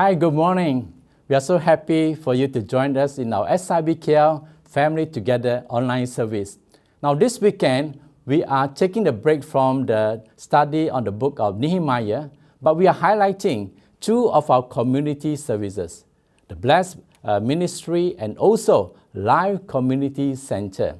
[0.00, 0.94] Hi, good morning.
[1.28, 6.06] We are so happy for you to join us in our SIBKL Family Together online
[6.06, 6.56] service.
[7.02, 11.58] Now, this weekend, we are taking a break from the study on the book of
[11.58, 12.30] Nehemiah,
[12.62, 16.06] but we are highlighting two of our community services
[16.48, 20.96] the Blessed uh, Ministry and also Live Community Center.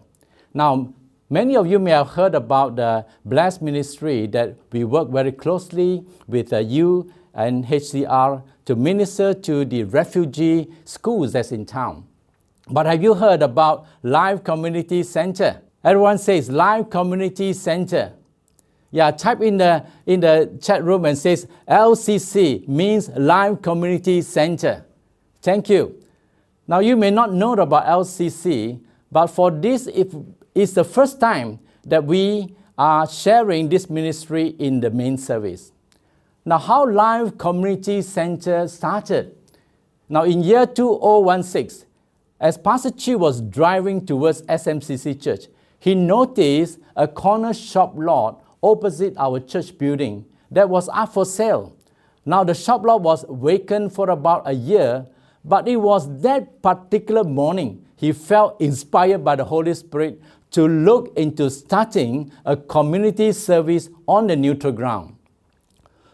[0.53, 0.93] Now,
[1.30, 6.05] many of you may have heard about the Blessed Ministry that we work very closely
[6.29, 12.06] with uh, you and HCR to minister to the refugee schools that's in town.
[12.69, 15.61] But have you heard about Live Community Center?
[15.83, 18.12] Everyone says Live Community Center.
[18.92, 24.84] Yeah, type in the in the chat room and says LCC means Live Community Center.
[25.42, 26.00] Thank you.
[26.69, 28.80] Now you may not know about LCC,
[29.11, 30.14] but for this if
[30.55, 35.73] it's the first time that we are sharing this ministry in the main service.
[36.43, 39.37] Now, how Live Community Center started?
[40.09, 41.87] Now, in year 2016,
[42.41, 45.48] as Pastor Chi was driving towards SMCC Church,
[45.79, 51.77] he noticed a corner shop lot opposite our church building that was up for sale.
[52.25, 55.07] Now, the shop lot was vacant for about a year,
[55.45, 61.12] but it was that particular morning he felt inspired by the Holy Spirit to look
[61.19, 65.17] into starting a community service on the neutral ground.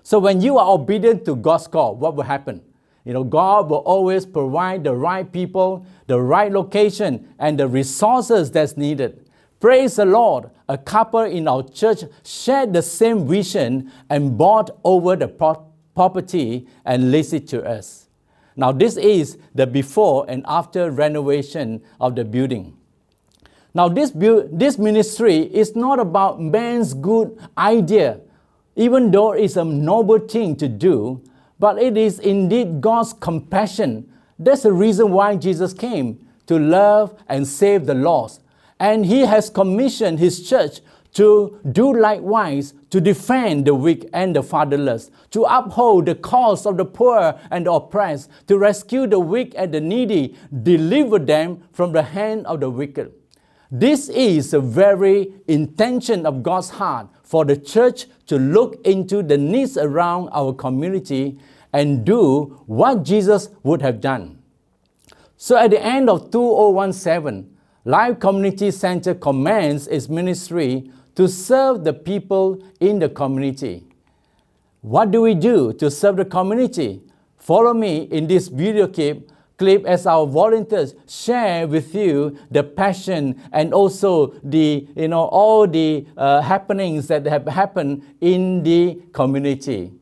[0.07, 2.63] So when you are obedient to God's call, what will happen?
[3.05, 8.53] You know, God will always provide the right people, the right location, and the resources
[8.53, 9.29] that's needed.
[9.59, 10.51] Praise the Lord.
[10.69, 16.69] A couple in our church shared the same vision and bought over the pro- property
[16.85, 18.07] and leased it to us.
[18.55, 22.77] Now, this is the before and after renovation of the building.
[23.75, 28.21] Now, this, bu- this ministry is not about man's good idea
[28.77, 31.23] even though it's a noble thing to do,
[31.59, 34.13] but it is indeed God's compassion.
[34.39, 38.43] That's the reason why Jesus came to love and save the lost.
[38.79, 40.81] And He has commissioned His church
[41.15, 46.77] to do likewise, to defend the weak and the fatherless, to uphold the cause of
[46.77, 51.93] the poor and the oppressed, to rescue the weak and the needy, deliver them from
[51.93, 53.11] the hand of the wicked.
[53.71, 59.37] This is the very intention of God's heart for the church to look into the
[59.37, 61.37] needs around our community
[61.73, 64.39] and do what Jesus would have done.
[65.37, 67.55] So at the end of 2017,
[67.85, 73.85] Life Community Center commenced its ministry to serve the people in the community.
[74.81, 77.03] What do we do to serve the community?
[77.37, 83.41] Follow me in this video clip clip as our volunteers share with you the passion
[83.53, 89.93] and also the you know all the uh, happenings that have happened in the community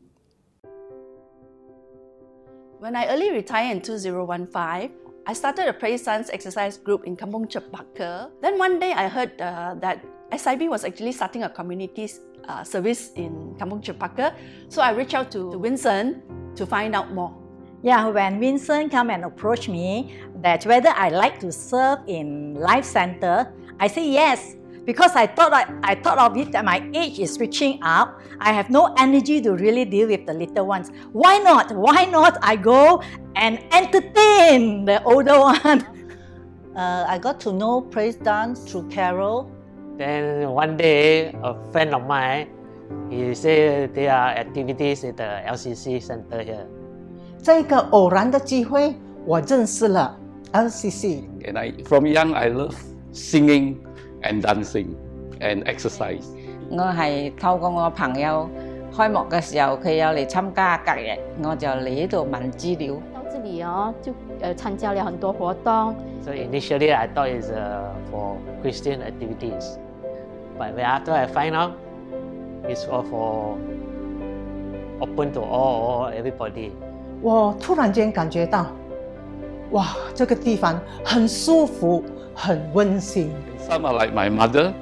[2.79, 7.49] when i early retired in 2015 I started a Praise Dance exercise group in Kampong
[7.49, 8.29] Chempaka.
[8.45, 12.05] Then one day I heard uh, that SIB was actually starting a community
[12.47, 14.35] uh, service in Kampong Chempaka.
[14.69, 16.21] So I reached out to Vincent
[16.57, 17.33] to find out more.
[17.85, 22.83] Yeah, when Vincent come and approach me that whether I like to serve in Life
[22.83, 27.19] Center, I say yes because I thought I, I thought of it that my age
[27.19, 28.19] is reaching up.
[28.39, 30.89] I have no energy to really deal with the little ones.
[31.11, 31.75] Why not?
[31.75, 32.39] Why not?
[32.41, 33.03] I go
[33.35, 35.85] and entertain the older one.
[36.75, 39.51] Uh, I got to know praise dance through Carol.
[39.95, 42.49] Then one day, a friend of mine,
[43.11, 46.67] he said there are activities at the LCC center here.
[47.44, 50.16] 这个偶然的机会，我认识了
[50.52, 51.22] LCC。
[51.44, 52.74] And I, from young, I love
[53.12, 53.76] singing
[54.22, 54.88] and dancing
[55.40, 56.24] and exercise.
[56.70, 58.48] 我系透过我朋友
[58.94, 62.94] 开幕嘅时候，佢有嚟参加隔日，我就嚟呢度问资料。
[63.14, 65.94] 到这里哦，就呃参加了很多活动。
[66.22, 69.78] So initially, I thought it's uh, for Christian activities,
[70.58, 71.72] but when after I find out,
[72.68, 73.56] it's all for
[75.00, 76.72] open to all, all everybody.
[77.24, 78.66] 我突然间感觉到，
[79.72, 82.04] 哇，这个地方很舒服，
[82.34, 83.30] 很温馨。
[83.68, 84.72] Some are like my mother,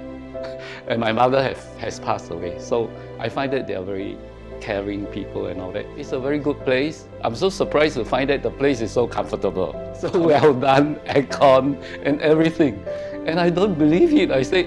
[0.88, 2.58] and my mother have, has passed away.
[2.58, 2.88] So
[3.18, 4.16] I find that they are very
[4.60, 5.84] caring people and all that.
[5.96, 7.04] It's a very good place.
[7.22, 11.76] I'm so surprised to find that the place is so comfortable, so well done, aircon
[12.04, 12.78] and everything.
[13.26, 14.30] And I don't believe it.
[14.30, 14.66] I say,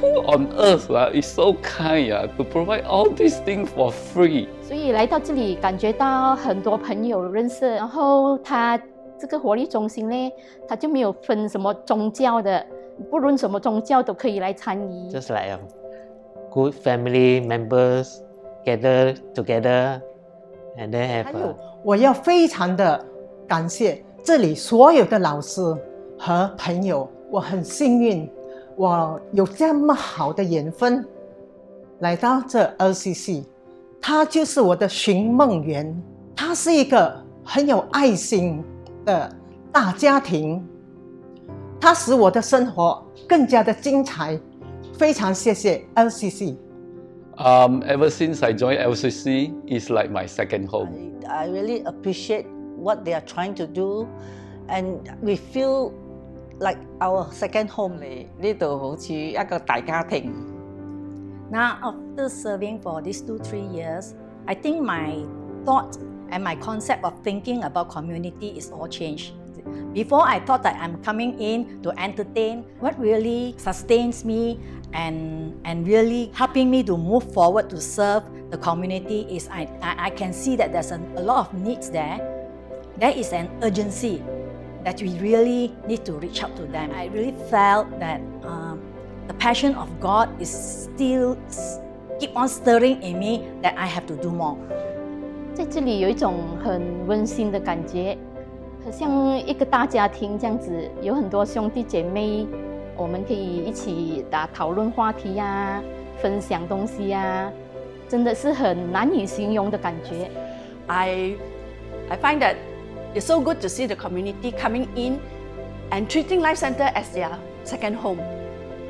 [0.00, 4.48] who on earth uh, is so kind uh, to provide all these things for free?
[4.62, 8.80] 所以来到这里，感觉到很多朋友认识，然后他
[9.18, 10.32] 这个活力中心呢，
[10.68, 12.64] 他就没有分什么宗教的，
[13.10, 15.10] 不论什么宗教都可以来参与。
[15.10, 15.60] Just like um,
[16.50, 18.08] good family members
[18.64, 20.00] gather together
[20.76, 23.04] And they have 还有我要非常的
[23.46, 25.60] 感谢这里所有的老师
[26.18, 28.28] 和朋友，我很幸运，
[28.76, 31.06] 我有这么好的缘分
[32.00, 33.44] 来到这 LCC，
[34.00, 36.02] 它就是我的寻梦园，
[36.34, 38.62] 它是一个很有爱心
[39.04, 39.32] 的
[39.72, 40.62] 大家庭，
[41.80, 44.38] 它使我的生活更加的精彩，
[44.98, 46.56] 非常谢谢 LCC。
[47.36, 51.20] Um, ever since I joined LCC, it's like my second home.
[51.28, 52.46] I, I really appreciate
[52.76, 54.06] what they are trying to do,
[54.68, 55.92] and we feel
[56.63, 57.99] like our second home.
[58.37, 60.33] 呢度好似一个大家庭。
[61.51, 64.13] Now, after serving for these two, three years,
[64.45, 65.25] I think my
[65.65, 65.97] thought
[66.29, 69.33] and my concept of thinking about community is all changed.
[69.93, 72.65] Before, I thought that I'm coming in to entertain.
[72.79, 74.59] What really sustains me
[74.93, 80.05] and, and really helping me to move forward to serve the community is I, I,
[80.05, 82.19] I can see that there's a, a lot of needs there.
[82.97, 84.21] There is an urgency
[84.84, 86.90] that we really need to reach out to them.
[86.92, 88.80] I really felt that um,
[89.26, 91.36] the passion of God is still
[92.20, 94.56] keep on stirring in me that I have to do more.
[95.54, 98.18] 在这里有一种很温馨的感觉，
[98.84, 100.70] 很像一个大家庭这样子，
[101.00, 102.46] 有很多兄弟姐妹，
[102.96, 105.82] 我们可以一起打讨论话题呀、
[106.20, 107.50] 分享东西呀、
[108.08, 110.30] 真的是很难以形容的感觉。
[110.86, 111.36] I,
[112.10, 112.56] I find that
[113.14, 115.22] it's so good to see the community coming in
[115.92, 118.18] and treating Life Center as their second home.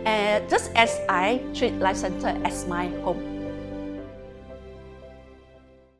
[0.06, 3.20] And just as I treat Life Center as my home.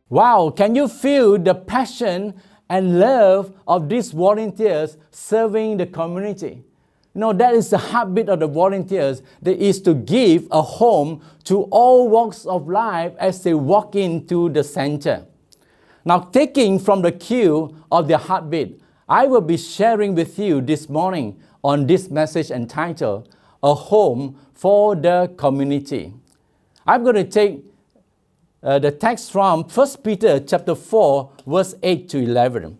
[0.09, 2.35] Wow, can you feel the passion
[2.71, 6.62] and love of these volunteers serving the community?
[7.17, 9.23] Know, that is the heartbeat of the volunteers.
[9.43, 14.49] That is to give a home to all walks of life as they walk into
[14.49, 15.25] the center.
[16.04, 20.88] Now, taking from the cue of their heartbeat, I will be sharing with you this
[20.88, 26.12] morning on this message entitled A Home for the Community.
[26.86, 27.64] I'm going to take
[28.62, 32.78] uh, the text from 1 Peter chapter 4, verse 8 to 11.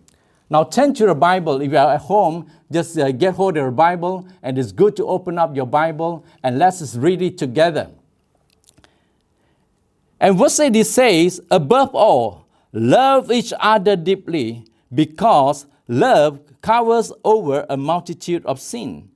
[0.49, 1.61] Now turn to your Bible.
[1.61, 4.95] If you are at home, just uh, get hold of your Bible, and it's good
[4.97, 7.89] to open up your Bible and let's read it together.
[10.19, 12.44] And verse 8 it says, Above all,
[12.75, 19.09] love each other deeply, because love covers over a multitude of sin.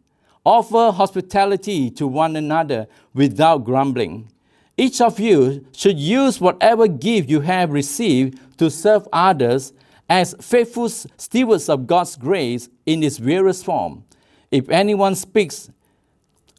[0.45, 4.31] Offer hospitality to one another without grumbling.
[4.77, 9.73] Each of you should use whatever gift you have received to serve others
[10.07, 14.05] as faithful stewards of God's grace in its various form.
[14.49, 15.69] If anyone speaks,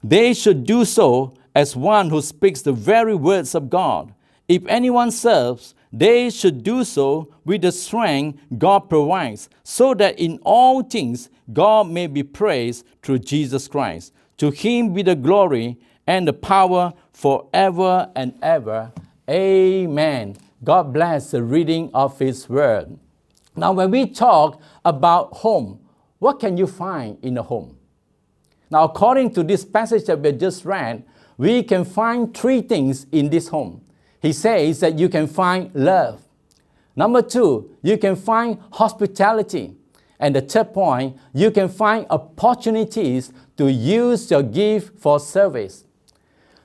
[0.05, 4.13] they should do so as one who speaks the very words of God.
[4.49, 10.39] If anyone serves, they should do so with the strength God provides, so that in
[10.43, 14.13] all things God may be praised through Jesus Christ.
[14.39, 18.93] To him be the glory and the power forever and ever.
[19.29, 20.37] Amen.
[20.63, 22.99] God bless the reading of His Word.
[23.57, 25.81] Now, when we talk about home,
[26.19, 27.77] what can you find in a home?
[28.71, 31.05] Now, according to this passage that we just read,
[31.37, 33.81] we can find three things in this home.
[34.21, 36.23] He says that you can find love.
[36.95, 39.77] Number two, you can find hospitality.
[40.19, 45.85] And the third point, you can find opportunities to use your gift for service.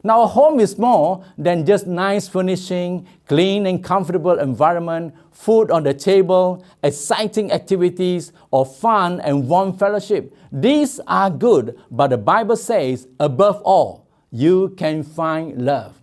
[0.03, 5.81] Now, a home is more than just nice furnishing, clean and comfortable environment, food on
[5.83, 10.35] the table, exciting activities, or fun and warm fellowship.
[10.51, 15.99] These are good, but the Bible says, above all, you can find love.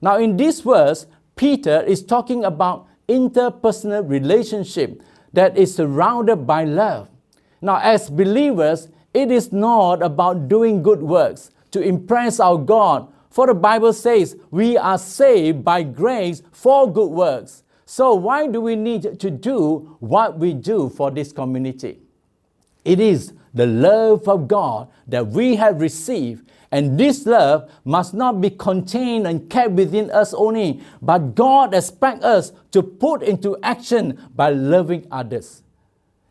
[0.00, 5.02] Now, in this verse, Peter is talking about interpersonal relationship
[5.32, 7.08] that is surrounded by love.
[7.60, 13.46] Now, as believers, it is not about doing good works to impress our God, for
[13.46, 17.62] the Bible says we are saved by grace for good works.
[17.84, 22.00] So, why do we need to do what we do for this community?
[22.84, 28.40] It is the love of God that we have received, and this love must not
[28.40, 34.20] be contained and kept within us only, but God expects us to put into action
[34.34, 35.62] by loving others.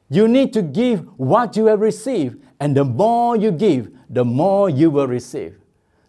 [0.09, 4.69] You need to give what you have received, and the more you give, the more
[4.69, 5.57] you will receive.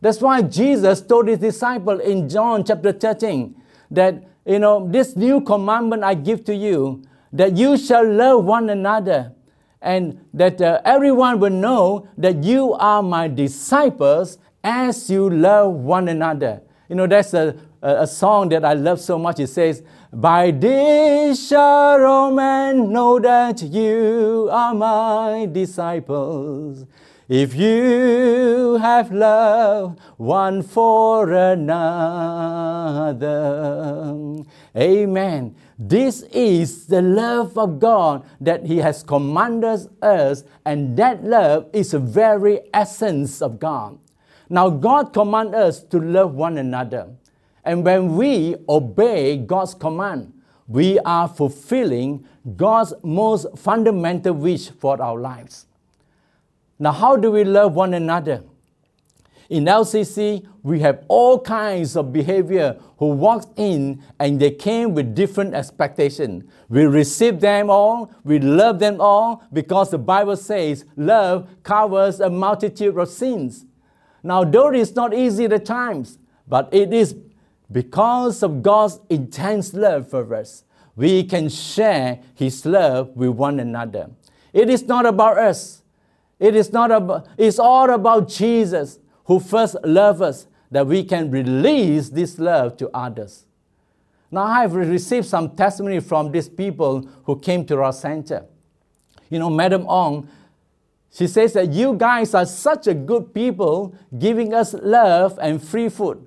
[0.00, 3.54] That's why Jesus told his disciple in John chapter 13
[3.90, 8.70] that, you know, this new commandment I give to you, that you shall love one
[8.70, 9.32] another,
[9.80, 16.08] and that uh, everyone will know that you are my disciples as you love one
[16.08, 16.60] another.
[16.88, 19.38] You know, that's a, a, a song that I love so much.
[19.40, 19.82] It says,
[20.12, 26.86] By this shall all men know that you are my disciples.
[27.28, 31.66] If you have love one for another.
[34.74, 35.54] Amen.
[35.78, 41.92] This is the love of God that He has commanded us, and that love is
[41.92, 43.96] the very essence of God.
[44.50, 47.08] Now, God commands us to love one another.
[47.64, 50.32] And when we obey God's command,
[50.66, 55.66] we are fulfilling God's most fundamental wish for our lives.
[56.78, 58.42] Now, how do we love one another?
[59.48, 65.14] In LCC, we have all kinds of behavior who walked in and they came with
[65.14, 66.44] different expectations.
[66.68, 72.28] We receive them all, we love them all because the Bible says love covers a
[72.28, 73.64] multitude of sins.
[74.22, 77.16] Now, though it's not easy at times, but it is
[77.72, 80.64] because of God's intense love for us,
[80.94, 84.10] we can share His love with one another.
[84.52, 85.82] It is not about us.
[86.38, 91.30] It is not about, it's all about Jesus who first loved us that we can
[91.30, 93.44] release this love to others.
[94.30, 98.46] Now, I have received some testimony from these people who came to our center.
[99.30, 100.28] You know, Madam Ong,
[101.12, 105.90] she says that you guys are such a good people giving us love and free
[105.90, 106.26] food.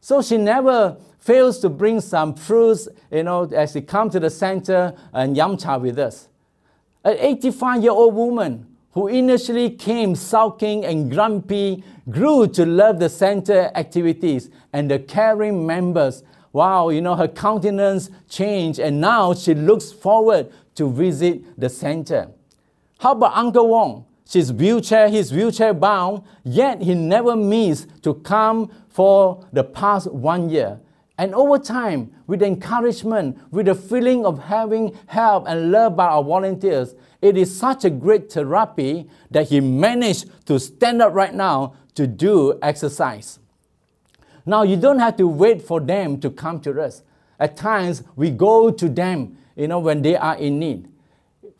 [0.00, 4.30] So she never fails to bring some fruits, you know, as she come to the
[4.30, 6.28] center and yum cha with us.
[7.04, 13.08] An 85 year old woman who initially came sulking and grumpy, grew to love the
[13.08, 16.22] center activities and the caring members.
[16.52, 22.28] Wow, you know, her countenance changed and now she looks forward to visit the center.
[22.98, 24.06] How about Uncle Wong?
[24.26, 30.48] She's wheelchair, he's wheelchair bound, yet he never missed to come for the past one
[30.48, 30.80] year.
[31.22, 36.24] And over time, with encouragement, with the feeling of having help and love by our
[36.24, 41.74] volunteers, it is such a great therapy that he managed to stand up right now
[41.94, 43.38] to do exercise.
[44.44, 47.04] Now, you don't have to wait for them to come to us.
[47.38, 50.88] At times, we go to them, you know, when they are in need.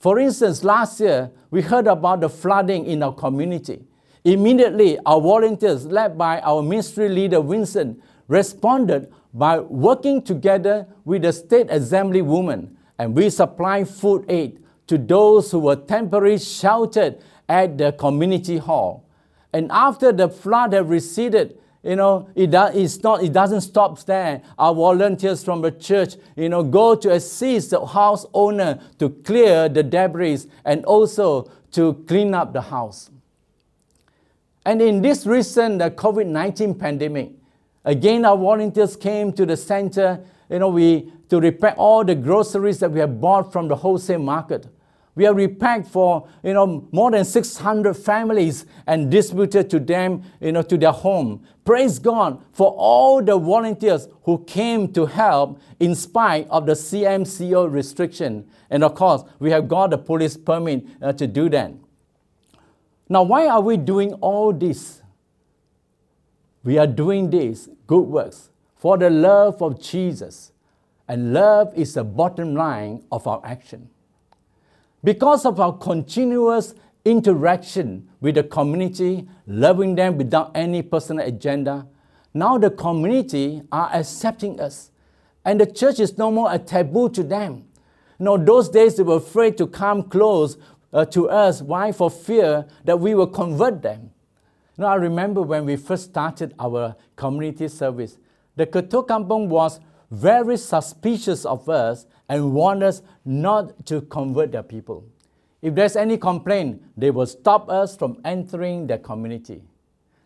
[0.01, 3.85] For instance, last year, we heard about the flooding in our community.
[4.25, 11.33] Immediately, our volunteers, led by our ministry leader, Vincent, responded by working together with the
[11.33, 17.79] state assembly woman, and we supply food aid to those who were temporarily sheltered at
[17.79, 19.07] the community hall.
[19.53, 24.43] And after the flood had receded, you know, it, it's not, it doesn't stop there.
[24.59, 29.69] Our volunteers from the church, you know, go to assist the house owner to clear
[29.69, 33.11] the debris and also to clean up the house.
[34.65, 37.33] And in this recent uh, COVID 19 pandemic,
[37.85, 42.79] again, our volunteers came to the center, you know, we, to repack all the groceries
[42.81, 44.67] that we have bought from the wholesale market.
[45.15, 50.53] We have repacked for you know more than 600 families and distributed to them you
[50.53, 51.45] know to their home.
[51.65, 57.71] Praise God for all the volunteers who came to help in spite of the CMCO
[57.71, 58.49] restriction.
[58.71, 61.75] And of course, we have got the police permit uh, to do that.
[63.09, 65.02] Now, why are we doing all this?
[66.65, 70.53] We are doing this good works for the love of Jesus.
[71.09, 73.91] And love is the bottom line of our action.
[75.05, 81.87] Because of our continuous interaction with the community, loving them without any personal agenda,
[82.33, 84.91] now the community are accepting us.
[85.45, 87.65] And the church is no more a taboo to them.
[88.21, 90.57] You know, those days they were afraid to come close
[90.93, 91.61] uh, to us.
[91.61, 91.91] Why?
[91.91, 94.12] For fear that we will convert them.
[94.79, 98.19] Know, I remember when we first started our community service,
[98.57, 104.63] the Ketua Kampung was very suspicious of us and warned us not to convert their
[104.63, 105.05] people.
[105.61, 109.63] If there's any complaint, they will stop us from entering their community.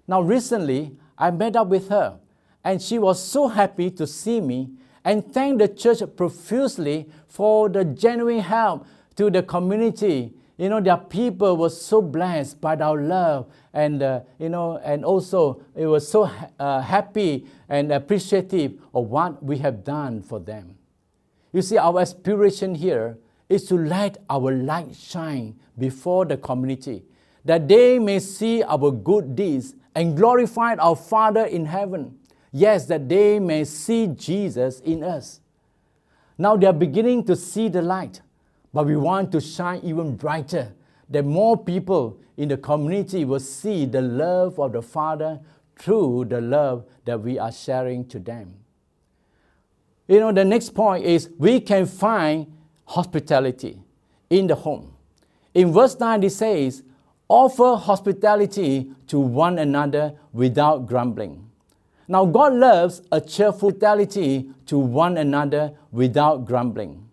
[0.09, 2.19] Now, recently, I met up with her,
[2.65, 4.71] and she was so happy to see me
[5.05, 8.87] and thanked the church profusely for the genuine help
[9.17, 10.35] to the community.
[10.56, 15.04] You know, their people were so blessed by our love, and uh, you know, and
[15.04, 20.76] also it was so uh, happy and appreciative of what we have done for them.
[21.52, 27.04] You see, our aspiration here is to let our light shine before the community,
[27.44, 32.18] that they may see our good deeds and glorify our Father in heaven.
[32.50, 35.40] Yes, that they may see Jesus in us.
[36.38, 38.22] Now they are beginning to see the light,
[38.76, 40.71] but we want to shine even brighter,
[41.09, 45.40] that more people in the community will see the love of the Father
[45.76, 48.52] through the love that we are sharing to them.
[50.06, 52.52] you know, the next point is we can find
[52.85, 53.80] hospitality
[54.28, 54.92] in the home.
[55.54, 56.83] In verse 9, it says,
[57.28, 61.49] offer hospitality to one another without grumbling.
[62.09, 67.05] Now, God loves a cheerful hospitality to one another without grumbling.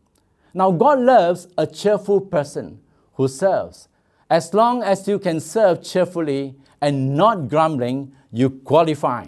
[0.53, 2.79] Now, God loves a cheerful person
[3.15, 3.87] who serves.
[4.29, 9.27] As long as you can serve cheerfully and not grumbling, you qualify.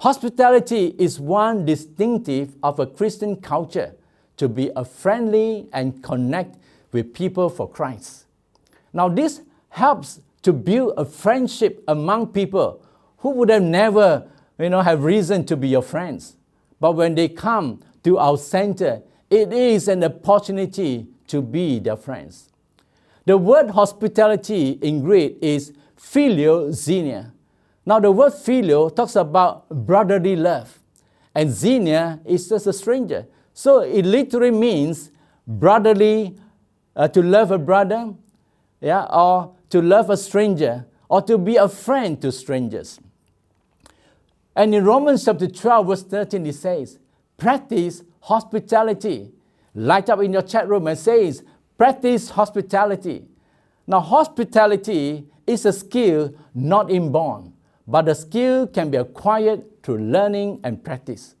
[0.00, 3.94] Hospitality is one distinctive of a Christian culture
[4.36, 6.56] to be a friendly and connect
[6.92, 8.26] with people for Christ.
[8.92, 9.40] Now, this
[9.70, 12.82] helps to build a friendship among people
[13.18, 14.28] who would have never
[14.58, 16.36] you know, have reason to be your friends.
[16.80, 22.50] But when they come to our center, it is an opportunity to be their friends.
[23.24, 27.32] The word hospitality in Greek is philoxenia.
[27.84, 30.78] Now, the word phileo talks about brotherly love,
[31.34, 33.26] and xenia is just a stranger.
[33.52, 35.10] So it literally means
[35.46, 36.36] brotherly,
[36.94, 38.14] uh, to love a brother,
[38.80, 42.98] yeah, or to love a stranger, or to be a friend to strangers.
[44.54, 46.98] And in Romans chapter 12, verse 13, it says,
[47.36, 49.30] practice hospitality.
[49.72, 51.44] Light up in your chat room and says,
[51.78, 53.24] practice hospitality.
[53.86, 57.52] Now, hospitality is a skill not inborn,
[57.86, 61.36] but the skill can be acquired through learning and practice.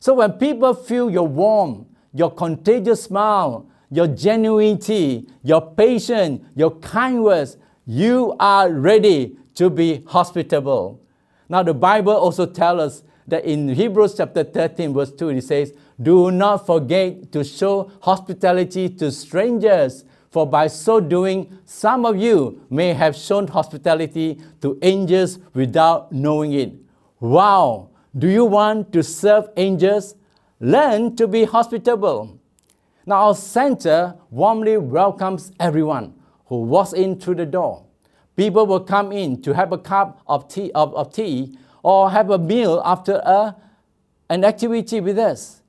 [0.00, 7.22] So when people feel your warm, your contagious smile, your genuinity, your patience, your kind
[7.22, 7.56] words,
[7.86, 11.00] you are ready to be hospitable.
[11.48, 15.72] Now, the Bible also tells us that in Hebrews chapter 13, verse 2, it says,
[16.00, 22.60] Do not forget to show hospitality to strangers, for by so doing, some of you
[22.68, 26.74] may have shown hospitality to angels without knowing it.
[27.20, 27.90] Wow!
[28.16, 30.14] Do you want to serve angels?
[30.60, 32.38] Learn to be hospitable.
[33.06, 36.14] Now, our center warmly welcomes everyone
[36.46, 37.84] who walks in through the door.
[38.36, 42.30] People will come in to have a cup of tea, of, of tea or have
[42.30, 43.56] a meal after a,
[44.28, 45.62] an activity with us.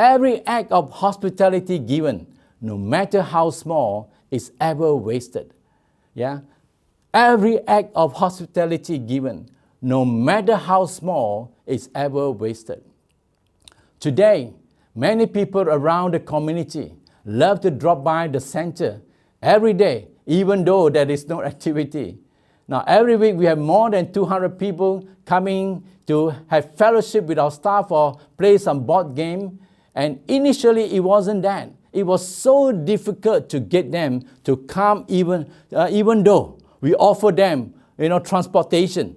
[0.00, 2.26] Every act of hospitality given,
[2.58, 5.52] no matter how small, is ever wasted.
[6.14, 6.40] Yeah?
[7.12, 9.50] Every act of hospitality given,
[9.82, 12.82] no matter how small, is ever wasted.
[13.98, 14.54] Today,
[14.94, 16.94] many people around the community
[17.26, 19.02] love to drop by the center
[19.42, 22.16] every day even though there is no activity.
[22.66, 27.50] Now, every week we have more than 200 people coming to have fellowship with our
[27.50, 29.58] staff or play some board game.
[29.94, 31.70] And initially, it wasn't that.
[31.92, 37.32] It was so difficult to get them to come, even, uh, even though we offer
[37.32, 39.16] them you know, transportation.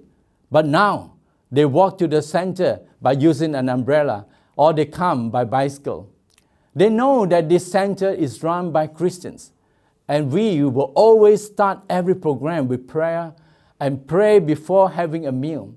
[0.50, 1.14] But now,
[1.50, 6.10] they walk to the center by using an umbrella or they come by bicycle.
[6.74, 9.52] They know that this center is run by Christians.
[10.08, 13.34] And we will always start every program with prayer
[13.80, 15.74] and pray before having a meal.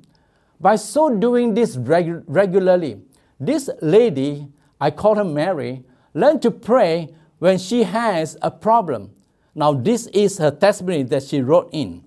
[0.60, 3.00] By so doing this regu- regularly,
[3.40, 4.48] this lady,
[4.80, 7.10] I call her Mary, learned to pray
[7.40, 9.12] when she has a problem.
[9.56, 12.04] Now, this is her testimony that she wrote in.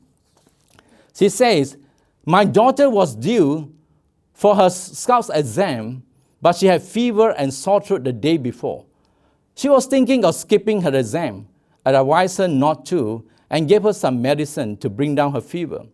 [1.14, 1.76] She says,
[2.24, 3.72] My daughter was due
[4.32, 6.02] for her Scouts exam,
[6.40, 8.86] but she had fever and sore throat the day before.
[9.54, 11.48] She was thinking of skipping her exam,
[11.84, 15.86] I advised her not to and gave her some medicine to bring down her fever.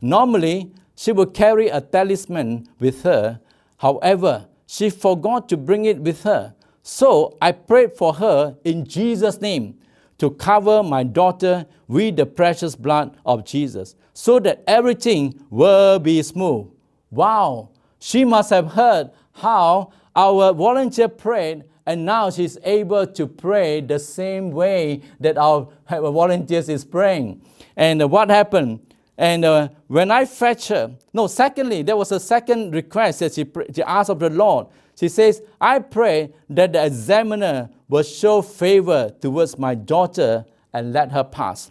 [0.00, 3.40] Normally, she would carry a talisman with her.
[3.78, 6.54] However, she forgot to bring it with her.
[6.82, 9.78] So I prayed for her in Jesus' name
[10.16, 16.22] to cover my daughter with the precious blood of Jesus so that everything will be
[16.22, 16.68] smooth.
[17.10, 23.82] Wow, she must have heard how our volunteer prayed and now she's able to pray
[23.82, 27.42] the same way that our volunteers is praying.
[27.76, 28.91] And what happened?
[29.22, 33.46] And uh, when I fetch her, no, secondly, there was a second request that she,
[33.72, 34.66] she asked of the Lord.
[34.98, 41.12] She says, I pray that the examiner will show favor towards my daughter and let
[41.12, 41.70] her pass.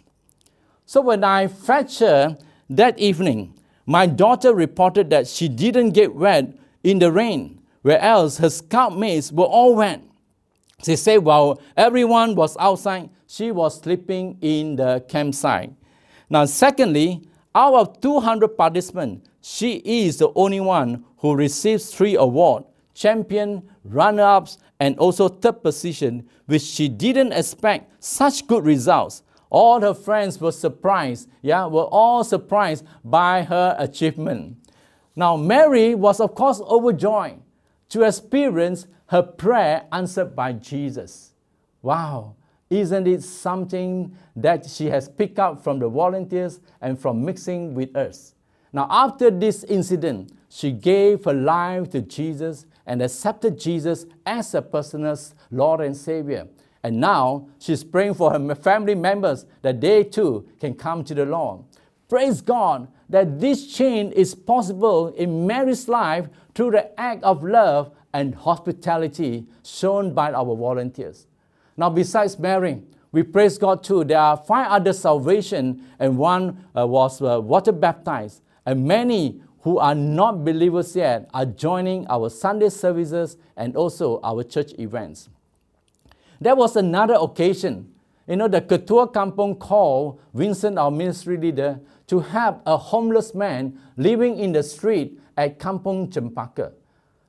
[0.86, 2.38] So when I fetched her
[2.70, 3.52] that evening,
[3.84, 9.44] my daughter reported that she didn't get wet in the rain whereas her scoutmates were
[9.44, 10.00] all wet.
[10.82, 15.72] She said while everyone was outside, she was sleeping in the campsite.
[16.30, 22.66] Now, secondly, out of 200 participants, she is the only one who receives three awards
[22.94, 29.22] champion, runner ups, and also third position, which she didn't expect such good results.
[29.48, 34.56] All her friends were surprised, yeah, were all surprised by her achievement.
[35.16, 37.40] Now, Mary was, of course, overjoyed
[37.90, 41.32] to experience her prayer answered by Jesus.
[41.82, 42.36] Wow,
[42.72, 47.94] isn't it something that she has picked up from the volunteers and from mixing with
[47.94, 48.34] us?
[48.72, 54.62] Now, after this incident, she gave her life to Jesus and accepted Jesus as her
[54.62, 55.18] personal
[55.50, 56.48] Lord and Savior.
[56.82, 61.26] And now she's praying for her family members that they too can come to the
[61.26, 61.64] Lord.
[62.08, 67.92] Praise God that this change is possible in Mary's life through the act of love
[68.12, 71.26] and hospitality shown by our volunteers.
[71.76, 72.82] Now, besides Mary,
[73.12, 74.04] we praise God too.
[74.04, 79.78] There are five other salvation, and one uh, was uh, water baptized, and many who
[79.78, 85.28] are not believers yet are joining our Sunday services and also our church events.
[86.40, 87.92] There was another occasion.
[88.26, 93.78] You know, the Ketua Kampong called Vincent, our ministry leader, to help a homeless man
[93.96, 96.72] living in the street at Kampong Chempaka.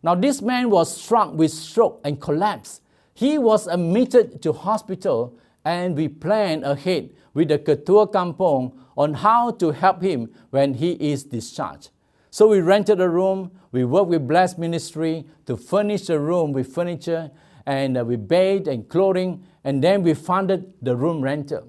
[0.01, 2.81] Now, this man was struck with stroke and collapsed.
[3.13, 9.51] He was admitted to hospital, and we planned ahead with the Ketua Kampong on how
[9.51, 11.89] to help him when he is discharged.
[12.29, 16.73] So we rented a room, we worked with Blessed Ministry to furnish the room with
[16.73, 17.31] furniture,
[17.65, 21.67] and uh, we and clothing, and then we funded the room rental.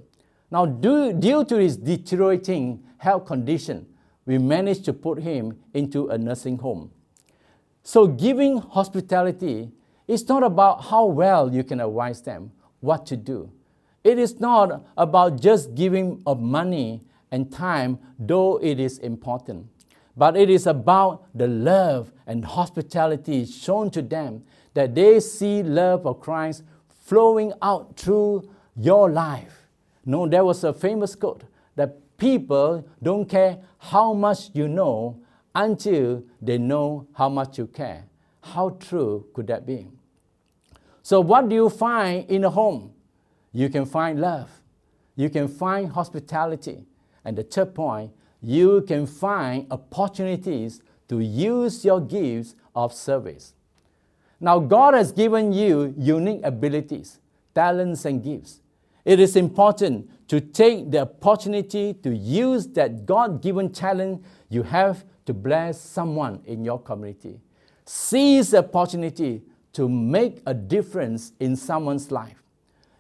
[0.51, 3.87] Now, due, due to his deteriorating health condition,
[4.27, 6.91] we managed to put him into a nursing home.
[7.83, 9.71] So, giving hospitality
[10.07, 13.51] is not about how well you can advise them what to do.
[14.03, 19.67] It is not about just giving of money and time, though it is important.
[20.17, 26.07] But it is about the love and hospitality shown to them that they see love
[26.07, 26.63] of Christ
[27.05, 29.67] flowing out through your life.
[30.05, 31.45] No, there was a famous quote
[31.77, 35.21] that people don't care how much you know
[35.55, 38.05] until they know how much you care.
[38.43, 39.89] How true could that be?
[41.05, 42.95] So, what do you find in a home?
[43.53, 44.49] You can find love,
[45.15, 46.87] you can find hospitality,
[47.27, 53.53] and the third point, you can find opportunities to use your gifts of service.
[54.41, 57.19] Now, God has given you unique abilities,
[57.55, 58.61] talents, and gifts.
[59.05, 65.05] It is important to take the opportunity to use that God given talent you have
[65.27, 67.43] to bless someone in your community.
[67.85, 69.43] Seize the opportunity
[69.75, 72.43] to make a difference in someone's life.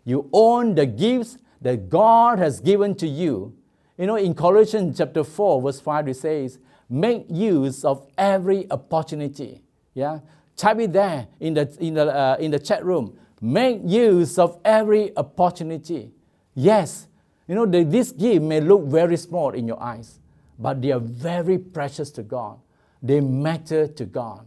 [0.04, 3.56] You own the gifts that God has given to you.
[3.96, 6.58] You know, in Colossians chapter 4, verse 5, it says,
[6.90, 9.62] Make use of every opportunity.
[9.94, 10.20] Yeah?
[10.56, 13.16] Type it there in the, in the, uh, in the chat room.
[13.40, 16.12] Make use of every opportunity.
[16.54, 17.08] Yes,
[17.46, 20.18] you know, the, this gift may look very small in your eyes,
[20.58, 22.58] but they are very precious to God.
[23.02, 24.46] They matter to God.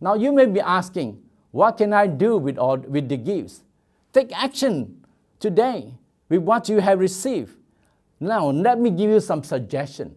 [0.00, 3.62] Now, you may be asking, what can I do with, all, with the gifts?
[4.12, 5.04] Take action
[5.40, 5.94] today
[6.28, 7.56] with what you have received.
[8.20, 10.16] Now, let me give you some suggestion.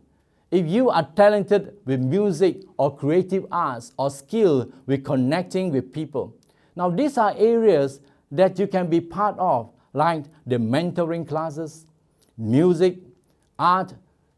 [0.49, 6.35] If you are talented with music or creative arts or skill with connecting with people,
[6.75, 11.85] now these are areas that you can be part of, like the mentoring classes,
[12.37, 12.97] music,
[13.57, 13.93] art,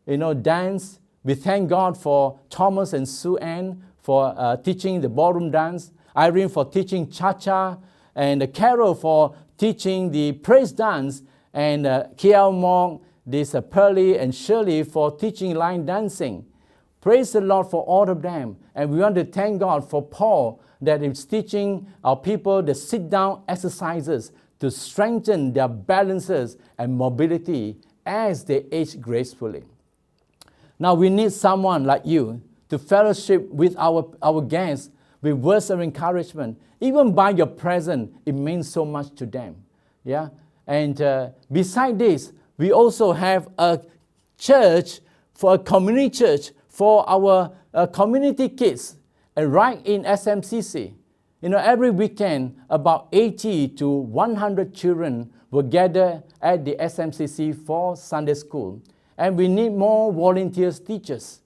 [0.05, 0.99] you know, dance.
[1.23, 6.49] We thank God for Thomas and Sue Ann for uh, teaching the ballroom dance, Irene
[6.49, 7.77] for teaching cha-cha,
[8.15, 11.23] and Carol for teaching the praise dance,
[11.53, 16.45] and uh, Kiel Mong this uh, Pearlie and Shirley for teaching line dancing.
[17.01, 18.57] Praise the Lord for all of them.
[18.75, 23.09] And we want to thank God for Paul that is teaching our people the sit
[23.09, 29.63] down exercises to strengthen their balances and mobility as they age gracefully.
[30.79, 34.89] Now we need someone like you to fellowship with our, our guests
[35.23, 36.59] with words of encouragement.
[36.79, 39.55] Even by your presence, it means so much to them.
[40.03, 40.29] Yeah?
[40.67, 43.79] And uh, beside this, we also have a
[44.37, 44.99] church
[45.33, 48.97] for a community church for our uh, community kids
[49.35, 50.93] and right in SMCC.
[51.41, 57.95] You know, every weekend, about 80 to 100 children will gather at the SMCC for
[57.95, 58.81] Sunday school.
[59.17, 61.41] And we need more volunteers teachers.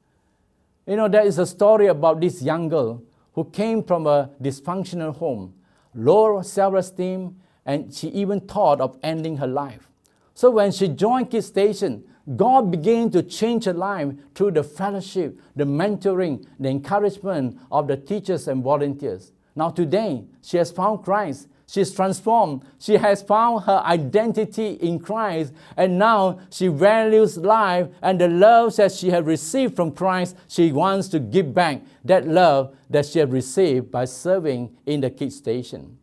[0.85, 3.01] You know, there is a story about this young girl
[3.37, 5.53] who came from a dysfunctional home,
[5.93, 7.35] low self esteem,
[7.67, 9.87] and she even thought of ending her life.
[10.33, 12.03] So when she joined Kids Station,
[12.35, 17.95] God began to change her life through the fellowship, the mentoring, the encouragement of the
[17.95, 19.31] teachers and volunteers.
[19.55, 21.47] Now, today, she has found Christ.
[21.69, 22.63] She's transformed.
[22.79, 28.77] She has found her identity in Christ, and now she values life and the love
[28.77, 30.37] that she has received from Christ.
[30.47, 35.09] She wants to give back that love that she has received by serving in the
[35.09, 35.97] kids station.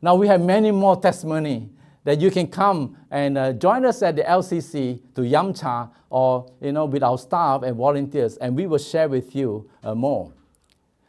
[0.00, 1.68] Now we have many more testimony
[2.04, 6.72] that you can come and uh, join us at the LCC to Yamcha or you
[6.72, 10.32] know with our staff and volunteers, and we will share with you uh, more.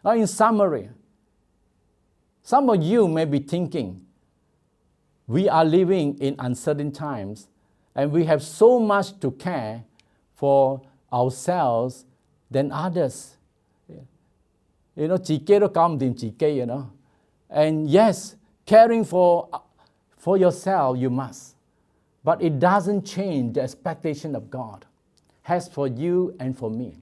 [0.04, 0.90] Now, in summary,
[2.49, 4.05] some of you may be thinking,
[5.27, 7.49] we are living in uncertain times,
[7.95, 9.85] and we have so much to care
[10.35, 12.05] for ourselves
[12.51, 13.37] than others.
[14.97, 16.87] You know, 自己都搞唔掂自己, you know.
[17.49, 19.49] And yes, caring for
[20.17, 21.55] for yourself, you must.
[22.23, 24.87] But it doesn't change the expectation of God
[25.43, 26.97] has for you and for me.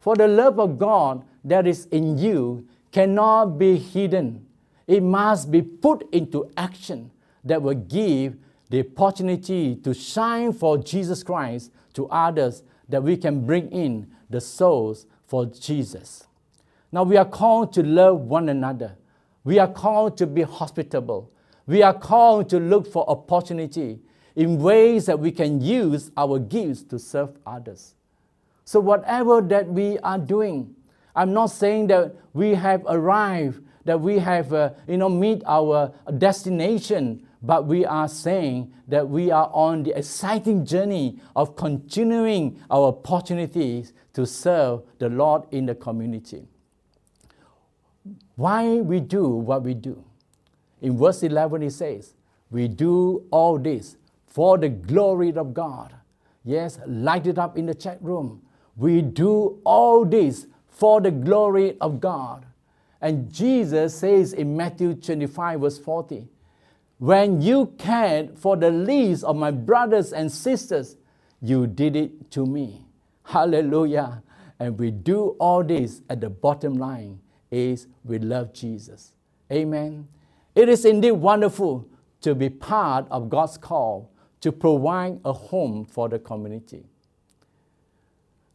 [0.00, 4.43] For the love of God that is in you cannot be hidden.
[4.87, 7.11] it must be put into action
[7.43, 8.37] that will give
[8.69, 14.41] the opportunity to shine for Jesus Christ to others that we can bring in the
[14.41, 16.27] souls for Jesus.
[16.91, 18.95] Now we are called to love one another.
[19.43, 21.31] We are called to be hospitable.
[21.67, 23.99] We are called to look for opportunity
[24.35, 27.95] in ways that we can use our gifts to serve others.
[28.65, 30.75] So, whatever that we are doing,
[31.15, 35.93] I'm not saying that we have arrived, that we have, uh, you know, meet our
[36.17, 42.87] destination, but we are saying that we are on the exciting journey of continuing our
[42.87, 46.47] opportunities to serve the Lord in the community.
[48.35, 50.03] Why we do what we do?
[50.81, 52.13] In verse 11, it says,
[52.51, 55.93] We do all this for the glory of God.
[56.43, 58.41] Yes, light it up in the chat room.
[58.75, 62.45] We do all this for the glory of God.
[63.05, 66.27] And Jesus says in Matthew 25, verse 40,
[66.97, 70.97] When you cared for the least of my brothers and sisters,
[71.39, 72.83] you did it to me.
[73.21, 74.23] Hallelujah.
[74.59, 77.19] And we do all this at the bottom line
[77.51, 79.13] is we love Jesus.
[79.51, 80.07] Amen.
[80.55, 81.87] It is indeed wonderful
[82.21, 84.09] to be part of God's call
[84.41, 86.87] to provide a home for the community.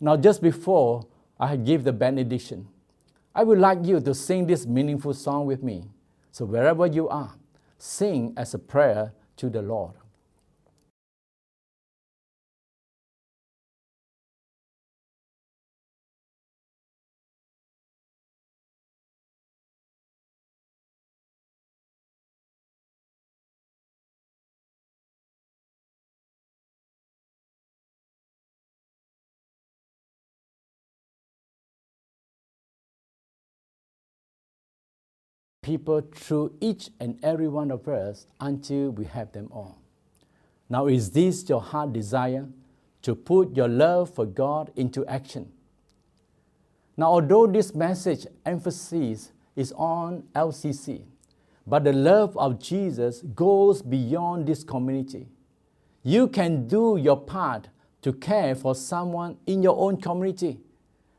[0.00, 1.06] Now, just before
[1.38, 2.66] I give the benediction,
[3.34, 5.84] I would like you to sing this meaningful song with me.
[6.32, 7.34] So, wherever you are,
[7.78, 9.92] sing as a prayer to the Lord.
[35.70, 39.78] People through each and every one of us until we have them all.
[40.68, 42.48] Now, is this your heart desire
[43.02, 45.52] to put your love for God into action?
[46.96, 51.04] Now, although this message emphasis is on LCC,
[51.64, 55.28] but the love of Jesus goes beyond this community.
[56.02, 57.68] You can do your part
[58.02, 60.58] to care for someone in your own community,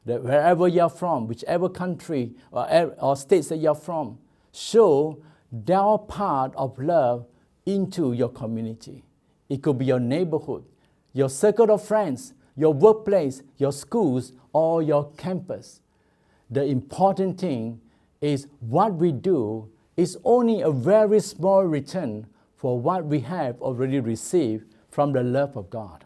[0.06, 4.18] that wherever you're from, whichever country or, er, or states that you're from,
[4.52, 7.26] show their part of love
[7.66, 9.04] into your community.
[9.50, 10.64] It could be your neighborhood,
[11.14, 15.82] your circle of friends, your workplace, your schools, or your campus.
[16.50, 17.82] The important thing
[18.22, 24.00] is what we do is only a very small return for what we have already
[24.00, 26.06] received from the love of God.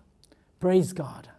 [0.60, 1.29] Praise God.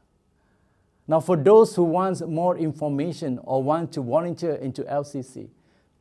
[1.08, 5.48] Now, for those who want more information or want to volunteer into LCC,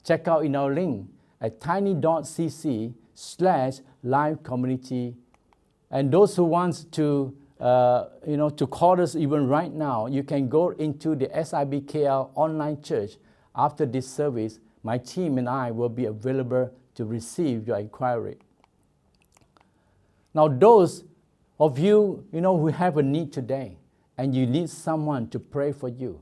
[0.06, 1.10] check out in our link
[1.42, 5.16] at tiny.cc slash live community.
[5.90, 10.24] And those who want to, uh, you know, to call us even right now, you
[10.24, 13.14] can go into the SIBKL online church
[13.56, 14.60] after this service.
[14.84, 18.38] My team and I will be available to receive your inquiry.
[20.34, 21.04] Now, those
[21.60, 23.78] of you, you know, who have a need today
[24.18, 26.20] and you need someone to pray for you,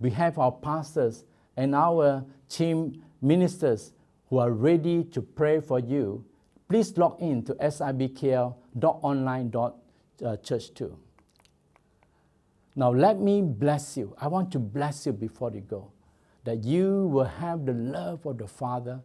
[0.00, 1.24] we have our pastors
[1.56, 3.92] and our team ministers
[4.28, 6.24] who are ready to pray for you,
[6.68, 9.72] please log in to sibkl.online.church
[10.22, 10.36] uh,
[10.74, 10.98] too.
[12.76, 14.14] Now, let me bless you.
[14.20, 15.90] I want to bless you before you go,
[16.44, 19.00] that you will have the love of the Father,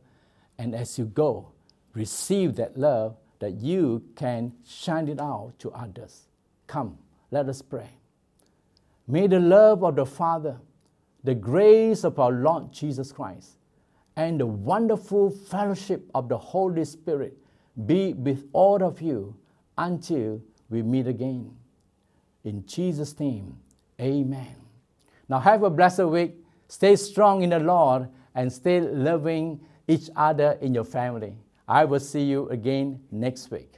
[0.58, 1.52] and as you go,
[1.94, 6.28] receive that love that you can shine it out to others.
[6.68, 6.98] Come,
[7.32, 7.90] let us pray.
[9.08, 10.58] May the love of the Father,
[11.26, 13.58] the grace of our Lord Jesus Christ,
[14.16, 17.38] and the wonderful fellowship of the Holy Spirit
[17.86, 19.36] be with all of you
[19.78, 21.52] until we meet again.
[22.44, 23.58] In Jesus' name,
[24.00, 24.56] amen.
[25.28, 26.36] Now have a blessed week.
[26.68, 31.38] Stay strong in the Lord and stay loving each other in your family.
[31.68, 33.74] I will see you again next week.